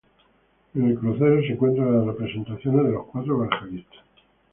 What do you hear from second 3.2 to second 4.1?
evangelistas.